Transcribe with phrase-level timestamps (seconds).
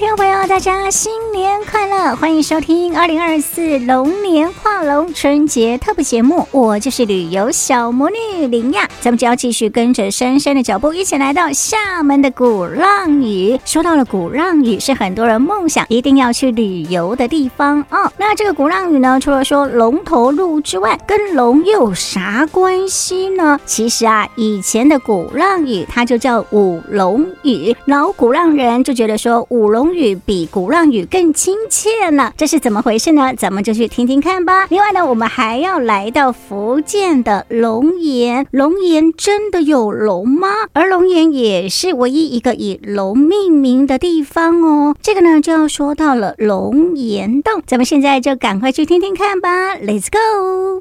[0.00, 2.16] 听众朋友，大家新年快乐！
[2.16, 8.88] 欢迎收听二零二四龙年画龙春节特别节目，我就是旅游小魔女林亚。
[9.02, 13.60] 咱们就要继续跟着珊珊的脚步，一起来到厦门的鼓浪屿。
[13.66, 18.10] 说到了鼓浪屿，是很多人梦想一定要去旅游的地方哦。
[18.16, 23.60] 那这个鼓浪屿呢，除了说龙头路之外，跟龙又有啥关系呢？
[23.66, 29.46] 其实啊，以前的鼓浪屿它就叫舞龙屿，老鼓浪人就觉得说。
[29.50, 33.32] 舞龙屿比鼓浪屿更亲切呢，这是怎么回事呢？
[33.36, 34.66] 咱们就去听听看吧。
[34.70, 40.48] 另外呢，我们还要来到福建的龙岩，龙岩真的有龙吗？
[40.72, 44.94] 而龙岩也是唯一一个以龙命名的地方哦。
[45.02, 49.76] 这个呢，就要说到了龙岩洞，咱们现在就赶快去听听看吧。
[49.76, 50.80] Let's go！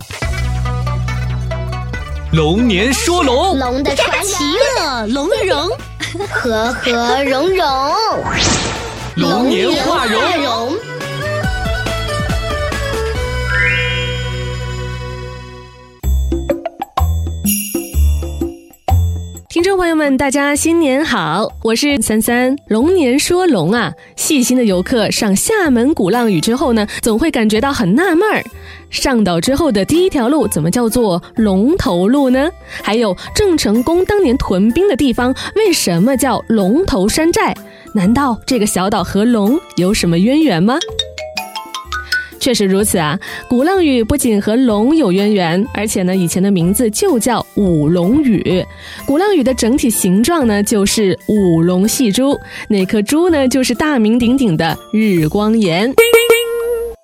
[2.31, 4.43] 龙年说龙，龙的传奇
[4.77, 5.69] 乐，龙与龙。
[6.31, 7.63] 和和融融，
[9.19, 10.77] 龙年画龙。
[19.49, 22.55] 听众朋友们，大家新年好，我是三三。
[22.69, 28.41] 龙年说龙啊，细心的游客上厦门鼓浪屿之后呢，总会感觉到很纳闷儿。
[28.89, 32.49] 上岛之后的第一条路怎么叫做龙头路呢？
[32.81, 37.53] 还有郑成功当年屯兵的地方为什么叫龙头山寨？
[37.99, 40.79] 难道这个小岛和龙有什么渊源吗？
[42.39, 43.19] 确实如此啊！
[43.49, 48.65] 鼓浪屿不仅和龙有渊源，而且呢，以前的名字就叫五龙屿。
[49.05, 52.39] 鼓浪屿的整体形状呢，就是五龙戏珠，
[52.69, 55.93] 那颗珠呢，就是大名鼎鼎的日光岩。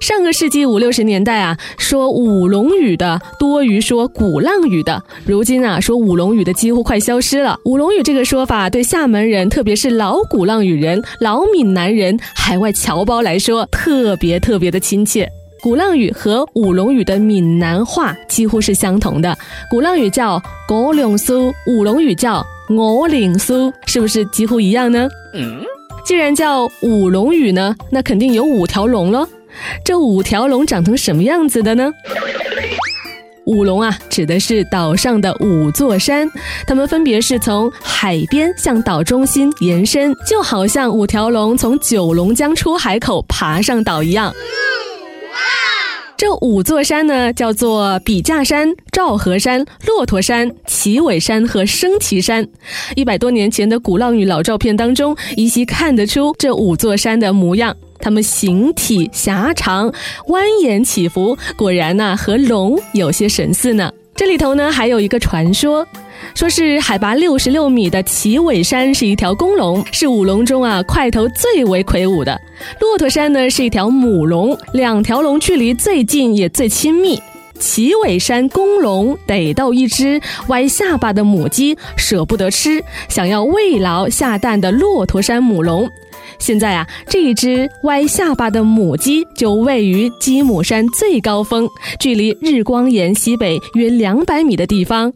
[0.06, 5.02] 上个世纪五六十年代啊，说舞龙语的多于说鼓浪屿的。
[5.26, 7.60] 如今啊，说舞龙语的几乎快消失了。
[7.66, 15.28] 舞龙语这个说法对厦门人，特别是老鼓浪屿人、老闽南人、海外侨胞来说，特别特别的亲切。
[15.64, 19.36] 鼓浪屿和舞龙语的闽南话几乎是相同的。
[19.72, 25.10] 鼓浪屿叫歌龙苏，舞龙语叫我岭苏，是不是几乎一样呢？
[25.34, 25.64] 嗯，
[26.06, 29.28] 既然叫舞龙语呢，那肯定有五条龙喽。
[29.84, 31.92] 这五条龙长成什么样子的呢？
[33.46, 36.28] 五龙啊，指的是岛上的五座山，
[36.66, 44.34] 它们分别是从海边向岛中心延伸，就好像五条龙从九龙江出海口爬上岛一样。
[46.18, 52.48] 这五座山呢，叫做笔架山、赵和山、骆驼山、旗尾山和升旗山。
[52.96, 57.76] 一百多年前的鼓浪屿老照片当中，依稀看得出这五座山的模样。
[58.00, 59.92] 它们形体狭长、
[60.28, 63.92] 蜿蜒起伏，果然呐、啊，和龙有些神似呢。
[64.16, 65.86] 这里头呢，还有一个传说。
[66.34, 72.40] 说是海拔六十六米的旗尾山是一条公龙，是五龙中啊块头最为魁梧的。
[72.80, 77.22] 骆驼山呢是一条母龙，两条龙距离最近也最亲密。
[77.60, 85.90] 旗尾山公龙逮到一只歪下巴的母鸡，舍不得吃，想要慰劳下蛋的骆驼山母龙。
[86.40, 91.68] 现在啊，这一只歪下巴的母鸡就位于鸡母山最高峰，
[92.00, 95.12] 距离日光岩西北约两百米的地方。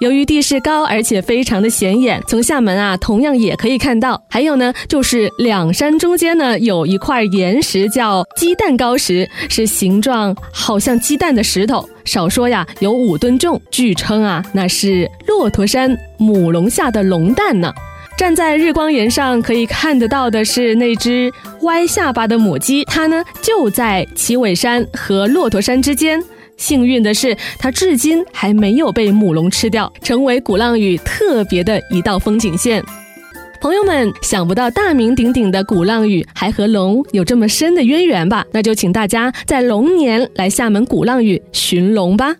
[0.00, 4.22] 由于地势高，而且非常的显眼，从厦门啊同样也可以看到。
[4.28, 17.72] 还有呢，就是两山中间呢有一块岩石叫鸡蛋糕石，是形状好像鸡蛋的石头，少说呀有五吨重，据称啊那是骆驼山母龙下的龙蛋呢。
[18.16, 21.32] 站在日光岩上可以看得到的是那只
[21.62, 26.22] 歪下巴的母鸡，它呢就在奇尾山和骆驼山之间。
[26.56, 32.82] 幸运的是，它至今还没有被母龙吃掉，成为鼓浪屿特别的一道风景线。
[33.60, 38.44] 朋友们，想不到大名鼎鼎的鼓浪屿还和龙有这么深的渊源吧？
[38.52, 42.36] 那就请大家在龙年来厦门鼓浪屿寻龙吧。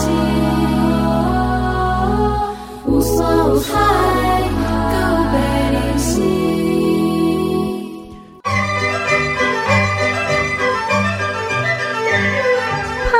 [2.86, 3.16] 无酸
[3.50, 3.97] 无咸。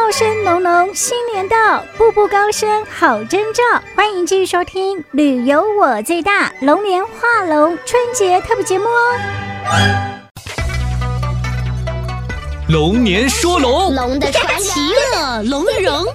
[0.08, 0.64] 二个故乡。
[0.64, 3.62] 龙，新年到，步步高升好征兆。
[3.94, 9.20] 欢迎继续收听《旅游我最大》龙年画龙春节特别节目哦。
[12.70, 14.80] 龙年说龙，龙的传奇
[15.14, 16.06] 乐，龙与融，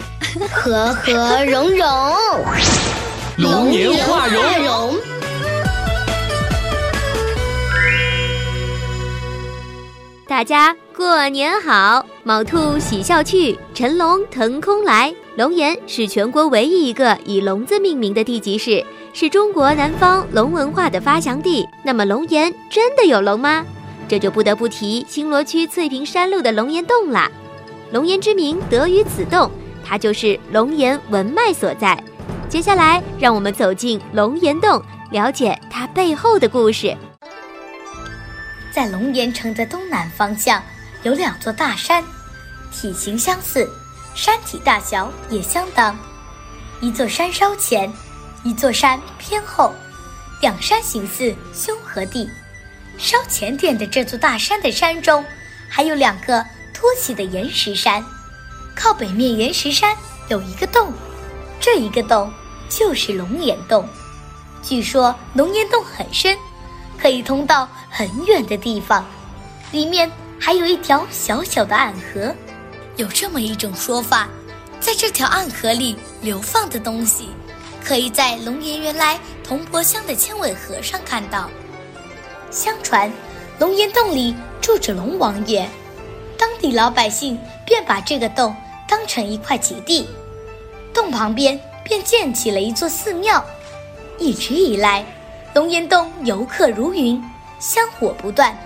[0.51, 1.87] 和和融融，
[3.37, 4.97] 龙年画龙。
[10.27, 15.13] 大家过年好，卯兔喜笑去，辰龙腾空来。
[15.35, 21.67] 龙岩是全国唯一一个以龙字命名的地级市，是中国南方龙文化的发祥地。
[21.85, 23.67] 那么龙岩真的有龙吗？
[24.07, 27.29] 这就不得不提青罗区翠屏山麓的龙岩洞了。
[27.91, 29.51] 龙岩之名得于此洞，
[29.85, 32.01] 它就是龙岩文脉所在。
[32.49, 34.81] 接下来，让我们走进龙岩洞，
[35.11, 36.97] 了解它背后的故事。
[38.71, 40.63] 在龙岩城的东南方向，
[41.03, 42.05] 有两座大山，
[42.71, 43.69] 体型相似，
[44.15, 45.99] 山体大小也相当。
[46.81, 47.93] 一座山稍前，
[48.45, 49.75] 一座山偏后，
[50.41, 52.31] 两山形似兄和弟。
[52.99, 55.25] 稍前点的这座大山的山中，
[55.69, 58.05] 还有两个凸起的岩石山。
[58.75, 59.97] 靠北面岩石山
[60.29, 60.93] 有一个洞，
[61.61, 62.33] 这一个洞
[62.69, 63.89] 就是龙岩洞。
[64.63, 66.39] 据说龙岩洞很深，
[66.97, 69.05] 可以通到很远的地方。
[69.73, 70.11] 里面
[70.45, 72.35] 还有一条小小的暗河。
[72.97, 74.29] 有这么一种说法，
[74.81, 77.29] 在这条暗河里流放的东西，
[77.85, 81.49] 可以在龙岩原来铜柏乡的千尾河上看到。
[82.51, 83.09] 相传，
[83.61, 85.65] 龙岩洞里住着龙王爷，
[86.37, 88.53] 当地老百姓便把这个洞
[88.89, 90.09] 当成一块吉地，
[90.93, 93.43] 洞旁边便建起了一座寺庙。
[94.19, 95.07] 一直以来，
[95.55, 97.23] 龙岩洞游客如云，
[97.61, 98.59] 香火不断。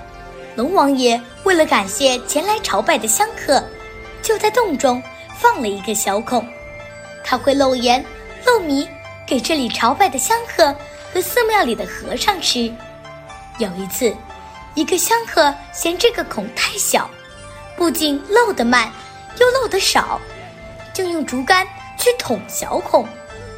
[0.56, 3.62] 龙王爷为了感谢前来朝拜的香客，
[4.20, 5.00] 就在洞中
[5.38, 6.44] 放了一个小孔，
[7.22, 8.04] 他会漏盐、
[8.44, 8.86] 漏米
[9.24, 10.74] 给这里朝拜的香客
[11.14, 12.68] 和寺庙里的和尚吃。
[13.58, 14.12] 有一次，
[14.74, 17.08] 一个香客嫌这个孔太小，
[17.76, 18.90] 不仅漏得慢，
[19.38, 20.20] 又漏得少，
[20.92, 21.64] 就用竹竿
[21.96, 23.06] 去捅小孔，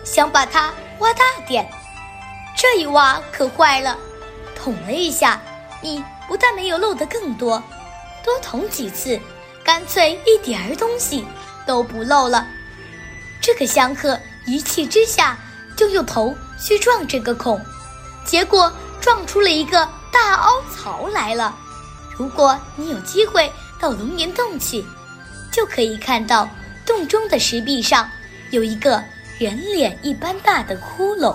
[0.04, 1.66] 想把它挖大点。
[2.54, 3.96] 这一挖可坏了，
[4.54, 5.40] 捅了一下，
[5.80, 7.62] 你不但没有漏得更多，
[8.24, 9.18] 多捅几次，
[9.64, 11.24] 干脆一点儿东西
[11.66, 12.46] 都不漏了。
[13.40, 15.38] 这个香客一气之下，
[15.76, 17.60] 就用头去撞这个孔，
[18.24, 18.72] 结果。
[19.00, 21.56] 撞出了一个大凹槽来了。
[22.18, 23.50] 如果你有机会
[23.80, 24.84] 到龙岩洞去，
[25.52, 26.46] 就可以看到
[26.84, 28.06] 洞中的石壁上
[28.50, 29.02] 有一个
[29.38, 31.34] 人脸一般大的窟窿。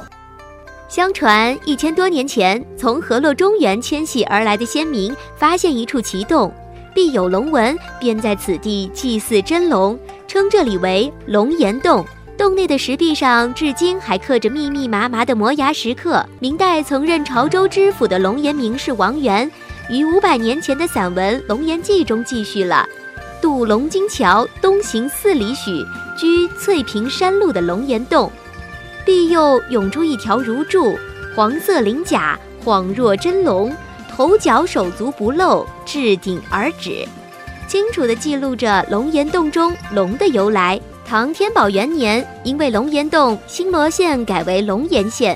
[0.90, 6.54] 相传一千多年前，从河洛中原迁徙而来的先民发现一处奇洞，
[6.94, 9.98] 必有龙纹，便在此地祭祀真龙，
[10.28, 12.06] 称这里为龙岩洞。
[12.36, 16.26] 洞内的石壁上至今还刻着密密麻麻的摩崖石刻。
[16.40, 19.50] 明代曾任潮州知府的龙岩名士王元，
[19.90, 22.88] 于五百年前的散文《龙岩记》中记叙了：
[23.40, 25.86] 渡龙津桥东行四里许，
[26.18, 28.32] 居翠屏山麓的龙岩洞，
[29.06, 30.98] 壁右涌出一条如柱，
[31.36, 33.72] 黄色鳞甲，恍若真龙，
[34.16, 37.04] 头角手足不露，至顶而止，
[37.68, 40.80] 清楚地记录着龙岩洞中龙的由来。
[41.04, 45.36] 唐天宝元年，因为龙岩洞，新罗县改为龙岩县，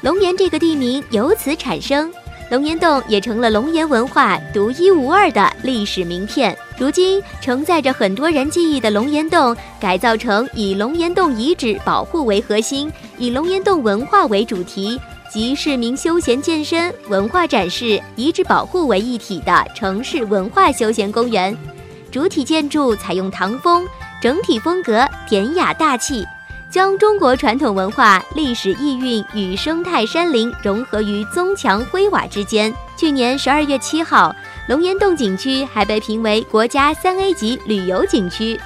[0.00, 2.10] 龙岩这个地名由此产生。
[2.50, 6.56] 龙岩洞也成了龙岩文化独一无二的历史名片。
[6.78, 15.00] 如今，承载着很多人记忆的龙岩洞，改造成以龙岩洞遗址保护为核心，以龙岩洞文化为主题，
[15.34, 21.58] 集市民休闲健身、文化展示、遗址保护为一体的城市文化休闲公园。
[22.12, 23.84] 主体建筑采用唐风。
[24.22, 26.24] 整体风格典雅大气，
[26.70, 32.72] 将中国传统文化、历史意蕴与生态山林融合于棕墙灰瓦之间。
[32.96, 34.32] 去年十二月七号，
[34.68, 38.58] 龙岩洞景区还被评为国家三 A 级旅游景区。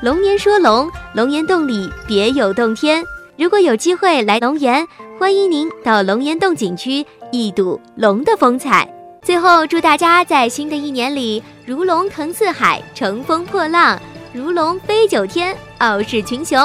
[0.00, 3.04] 龙年说龙，龙岩洞里别有洞天。
[3.42, 4.86] 如果有机会来龙岩，
[5.18, 8.88] 欢迎您到龙岩洞景区一睹龙的风采。
[9.20, 14.00] 最后，祝大家在新的一年里如龙腾四海，乘风破浪。
[14.32, 16.56] 如龙飞九天，傲视群雄。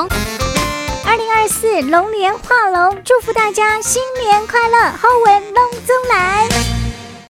[1.04, 6.77] 二零二四龙年画龙，祝福大家新年快乐，好运龙中来。